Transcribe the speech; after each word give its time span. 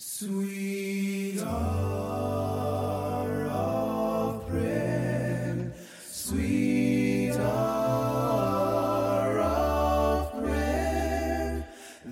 Sweet 0.00 1.40
hour 1.40 3.46
of 3.46 4.46
prayer, 4.46 5.72
sweet 6.08 7.32
hour 7.32 9.40
of 9.40 10.32
prayer 10.40 11.66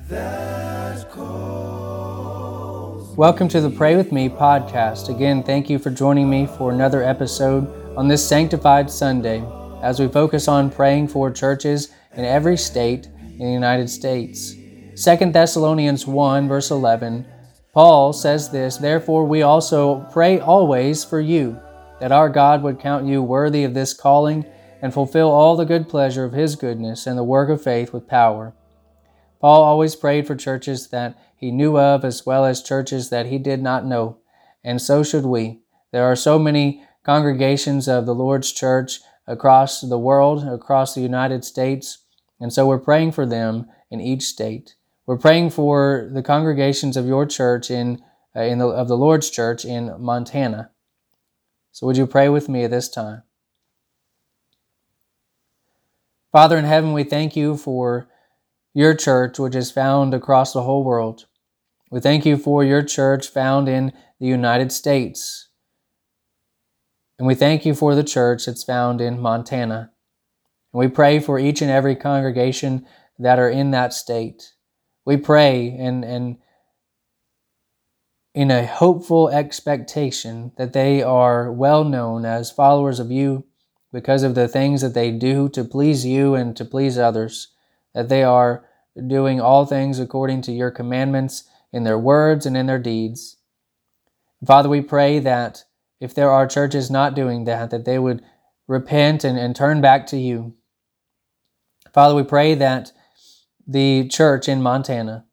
that 0.09 1.09
calls. 1.12 3.17
Welcome 3.17 3.46
to 3.51 3.60
the 3.60 3.71
Pray 3.71 3.94
With 3.94 4.10
Me 4.10 4.28
podcast. 4.28 5.08
Again, 5.08 5.44
thank 5.44 5.71
you 5.71 5.78
for 5.78 5.90
joining 5.90 6.28
me 6.28 6.48
for 6.58 6.72
another 6.72 7.04
episode 7.04 7.72
on 7.96 8.08
this 8.08 8.26
Sanctified 8.26 8.90
Sunday 8.90 9.44
as 9.80 10.00
we 10.00 10.08
focus 10.08 10.48
on 10.48 10.71
praying 10.71 11.06
for 11.06 11.30
churches 11.30 11.92
in 12.16 12.24
every 12.24 12.56
state 12.56 13.06
in 13.06 13.46
the 13.46 13.53
United 13.53 13.88
States. 13.88 14.56
2 15.00 15.30
Thessalonians 15.30 16.05
1, 16.05 16.48
verse 16.48 16.73
11 16.73 17.27
Paul 17.77 18.15
says 18.15 18.48
this 18.48 18.79
Therefore, 18.79 19.27
we 19.27 19.42
also 19.42 20.00
pray 20.10 20.41
always 20.41 21.05
for 21.05 21.20
you, 21.20 21.60
that 22.00 22.10
our 22.10 22.30
God 22.30 22.62
would 22.62 22.80
count 22.80 23.05
you 23.05 23.23
worthy 23.23 23.64
of 23.64 23.74
this 23.74 23.92
calling 23.92 24.46
and 24.80 24.95
fulfill 24.95 25.30
all 25.30 25.56
the 25.56 25.66
good 25.66 25.86
pleasure 25.86 26.24
of 26.24 26.33
his 26.33 26.56
goodness 26.56 27.06
and 27.06 27.19
the 27.19 27.23
work 27.23 27.50
of 27.50 27.62
faith 27.62 27.92
with 27.92 28.09
power. 28.09 28.55
Paul 29.42 29.62
always 29.62 29.95
prayed 29.95 30.27
for 30.27 30.34
churches 30.34 30.88
that 30.88 31.19
he 31.36 31.50
knew 31.50 31.77
of 31.78 32.02
as 32.02 32.24
well 32.24 32.47
as 32.47 32.62
churches 32.62 33.10
that 33.10 33.27
he 33.27 33.36
did 33.36 33.60
not 33.60 33.84
know, 33.84 34.20
and 34.64 34.80
so 34.80 35.02
should 35.02 35.27
we. 35.27 35.61
There 35.92 36.05
are 36.05 36.16
so 36.16 36.38
many 36.38 36.83
congregations 37.05 37.88
of 37.88 38.06
the 38.06 38.14
Lord's 38.14 38.52
church 38.52 39.00
across 39.27 39.83
the 39.83 39.98
world, 39.98 40.48
across 40.48 40.95
the 40.95 41.02
United 41.02 41.45
States, 41.45 41.98
and 42.41 42.50
so 42.50 42.66
we're 42.66 42.78
praying 42.78 43.12
for 43.12 43.27
them 43.27 43.66
in 43.91 44.00
each 44.00 44.22
state. 44.22 44.77
We're 45.06 45.19
praying 45.19 45.51
for 45.51 46.10
the 46.12 46.23
congregations 46.23 46.96
of 46.96 47.06
your 47.06 47.27
church 47.27 47.70
in, 47.70 48.02
uh, 48.34 48.41
in 48.41 48.59
the, 48.59 48.66
of 48.66 48.88
the 48.88 48.97
Lord's 48.97 49.30
church 49.30 49.64
in 49.64 49.95
Montana. 50.01 50.70
So 51.70 51.86
would 51.86 51.97
you 51.97 52.08
pray 52.08 52.28
with 52.28 52.48
me 52.48 52.64
at 52.64 52.72
this 52.72 52.89
time? 52.89 53.22
Father 56.33 56.58
in 56.58 56.64
heaven, 56.64 56.92
we 56.92 57.05
thank 57.05 57.36
you 57.36 57.56
for 57.56 58.08
your 58.75 58.95
church, 58.95 59.39
which 59.39 59.55
is 59.55 59.70
found 59.70 60.12
across 60.12 60.53
the 60.53 60.62
whole 60.62 60.83
world. 60.83 61.27
We 61.91 62.00
thank 62.00 62.27
you 62.27 62.36
for 62.36 62.64
your 62.64 62.83
church 62.83 63.28
found 63.28 63.69
in 63.69 63.92
the 64.19 64.27
United 64.27 64.73
States. 64.73 65.50
And 67.17 67.28
we 67.28 67.36
thank 67.36 67.64
you 67.64 67.75
for 67.75 67.95
the 67.95 68.05
church 68.05 68.47
that's 68.47 68.64
found 68.64 69.00
in 69.00 69.20
Montana. 69.20 69.92
And 70.73 70.80
we 70.80 70.89
pray 70.89 71.20
for 71.20 71.39
each 71.39 71.62
and 71.62 71.70
every 71.70 71.95
congregation 71.95 72.84
that 73.20 73.39
are 73.39 73.48
in 73.48 73.70
that 73.70 73.95
state. 73.95 74.52
We 75.06 75.16
pray 75.16 75.74
and, 75.78 76.04
and 76.04 76.38
in 78.34 78.50
a 78.50 78.66
hopeful 78.66 79.30
expectation 79.30 80.52
that 80.58 80.74
they 80.74 81.02
are 81.02 81.50
well 81.50 81.84
known 81.84 82.26
as 82.26 82.50
followers 82.50 83.00
of 83.00 83.10
you 83.10 83.46
because 83.92 84.22
of 84.22 84.34
the 84.34 84.48
things 84.48 84.82
that 84.82 84.92
they 84.92 85.10
do 85.10 85.48
to 85.50 85.64
please 85.64 86.04
you 86.04 86.34
and 86.34 86.54
to 86.56 86.64
please 86.64 86.98
others, 86.98 87.48
that 87.94 88.10
they 88.10 88.22
are 88.22 88.66
doing 89.06 89.40
all 89.40 89.64
things 89.64 89.98
according 90.00 90.42
to 90.42 90.52
your 90.52 90.70
commandments 90.70 91.44
in 91.72 91.84
their 91.84 91.98
words 91.98 92.44
and 92.44 92.56
in 92.56 92.66
their 92.66 92.78
deeds. 92.78 93.36
Father, 94.44 94.68
we 94.68 94.82
pray 94.82 95.18
that 95.20 95.64
if 96.00 96.14
there 96.14 96.30
are 96.30 96.46
churches 96.46 96.90
not 96.90 97.14
doing 97.14 97.44
that, 97.44 97.70
that 97.70 97.84
they 97.84 97.98
would 97.98 98.22
repent 98.66 99.24
and, 99.24 99.38
and 99.38 99.54
turn 99.54 99.80
back 99.80 100.06
to 100.08 100.16
you. 100.16 100.54
Father, 101.94 102.14
we 102.14 102.24
pray 102.24 102.54
that 102.54 102.92
the 103.67 104.06
church 104.09 104.48
in 104.48 104.62
Montana, 104.62 105.25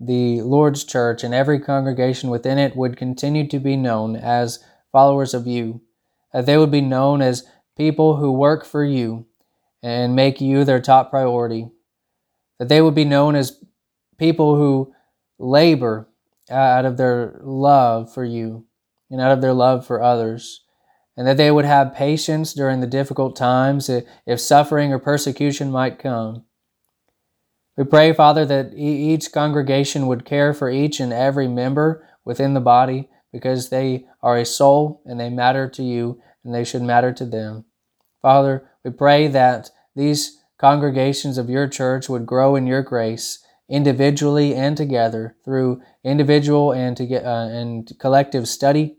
the 0.00 0.40
Lord's 0.42 0.82
church, 0.82 1.22
and 1.22 1.32
every 1.32 1.60
congregation 1.60 2.28
within 2.28 2.58
it 2.58 2.74
would 2.74 2.96
continue 2.96 3.46
to 3.48 3.60
be 3.60 3.76
known 3.76 4.16
as 4.16 4.64
followers 4.90 5.32
of 5.32 5.46
you, 5.46 5.80
that 6.32 6.46
they 6.46 6.58
would 6.58 6.72
be 6.72 6.80
known 6.80 7.22
as 7.22 7.44
people 7.76 8.16
who 8.16 8.32
work 8.32 8.64
for 8.64 8.84
you 8.84 9.26
and 9.82 10.16
make 10.16 10.40
you 10.40 10.64
their 10.64 10.80
top 10.80 11.10
priority, 11.10 11.70
that 12.58 12.68
they 12.68 12.82
would 12.82 12.94
be 12.94 13.04
known 13.04 13.36
as 13.36 13.62
people 14.18 14.56
who 14.56 14.92
labor 15.38 16.08
out 16.50 16.84
of 16.84 16.96
their 16.96 17.38
love 17.42 18.12
for 18.12 18.24
you 18.24 18.66
and 19.10 19.20
out 19.20 19.30
of 19.30 19.40
their 19.40 19.52
love 19.52 19.86
for 19.86 20.02
others, 20.02 20.64
and 21.16 21.28
that 21.28 21.36
they 21.36 21.50
would 21.50 21.64
have 21.64 21.94
patience 21.94 22.52
during 22.52 22.80
the 22.80 22.86
difficult 22.86 23.36
times 23.36 23.88
if 24.26 24.40
suffering 24.40 24.92
or 24.92 24.98
persecution 24.98 25.70
might 25.70 25.98
come 25.98 26.44
we 27.76 27.84
pray, 27.84 28.12
Father, 28.12 28.44
that 28.44 28.72
each 28.74 29.32
congregation 29.32 30.06
would 30.06 30.24
care 30.24 30.52
for 30.52 30.70
each 30.70 31.00
and 31.00 31.12
every 31.12 31.48
member 31.48 32.06
within 32.24 32.54
the 32.54 32.60
body 32.60 33.08
because 33.32 33.70
they 33.70 34.06
are 34.22 34.36
a 34.36 34.44
soul 34.44 35.02
and 35.06 35.18
they 35.18 35.30
matter 35.30 35.68
to 35.68 35.82
you 35.82 36.20
and 36.44 36.54
they 36.54 36.64
should 36.64 36.82
matter 36.82 37.12
to 37.12 37.24
them. 37.24 37.64
Father, 38.20 38.68
we 38.84 38.90
pray 38.90 39.26
that 39.28 39.70
these 39.96 40.38
congregations 40.58 41.38
of 41.38 41.50
your 41.50 41.66
church 41.66 42.08
would 42.08 42.26
grow 42.26 42.56
in 42.56 42.66
your 42.66 42.82
grace 42.82 43.44
individually 43.68 44.54
and 44.54 44.76
together 44.76 45.36
through 45.44 45.80
individual 46.04 46.72
and, 46.72 46.96
to 46.96 47.06
get, 47.06 47.24
uh, 47.24 47.48
and 47.50 47.90
collective 47.98 48.46
study, 48.46 48.96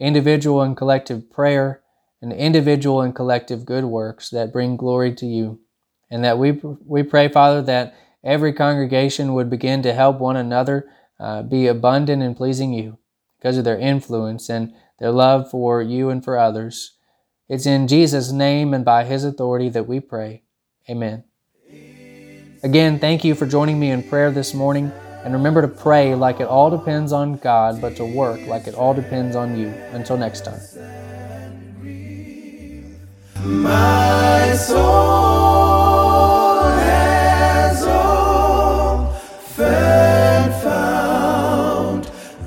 individual 0.00 0.60
and 0.60 0.76
collective 0.76 1.30
prayer, 1.30 1.82
and 2.20 2.32
individual 2.32 3.00
and 3.00 3.14
collective 3.14 3.64
good 3.64 3.84
works 3.84 4.28
that 4.30 4.52
bring 4.52 4.76
glory 4.76 5.14
to 5.14 5.26
you. 5.26 5.60
And 6.10 6.24
that 6.24 6.38
we, 6.38 6.60
we 6.84 7.02
pray, 7.04 7.28
Father, 7.28 7.62
that 7.62 7.94
every 8.28 8.52
congregation 8.52 9.32
would 9.32 9.48
begin 9.48 9.82
to 9.82 9.94
help 9.94 10.18
one 10.18 10.36
another 10.36 10.86
uh, 11.18 11.42
be 11.42 11.66
abundant 11.66 12.22
in 12.22 12.34
pleasing 12.34 12.74
you 12.74 12.98
because 13.38 13.56
of 13.56 13.64
their 13.64 13.78
influence 13.78 14.50
and 14.50 14.74
their 14.98 15.10
love 15.10 15.50
for 15.50 15.80
you 15.80 16.10
and 16.10 16.22
for 16.22 16.38
others. 16.38 16.98
It's 17.48 17.64
in 17.64 17.88
Jesus' 17.88 18.30
name 18.30 18.74
and 18.74 18.84
by 18.84 19.04
His 19.04 19.24
authority 19.24 19.70
that 19.70 19.88
we 19.88 19.98
pray. 19.98 20.42
Amen. 20.90 21.24
Again, 22.62 22.98
thank 22.98 23.24
you 23.24 23.34
for 23.34 23.46
joining 23.46 23.80
me 23.80 23.90
in 23.90 24.02
prayer 24.02 24.30
this 24.30 24.52
morning. 24.52 24.92
And 25.24 25.32
remember 25.32 25.62
to 25.62 25.68
pray 25.68 26.14
like 26.14 26.40
it 26.40 26.48
all 26.48 26.70
depends 26.70 27.12
on 27.12 27.38
God, 27.38 27.80
but 27.80 27.96
to 27.96 28.04
work 28.04 28.46
like 28.46 28.66
it 28.66 28.74
all 28.74 28.92
depends 28.92 29.36
on 29.36 29.58
you. 29.58 29.68
Until 29.92 30.18
next 30.18 30.44
time. 30.44 30.60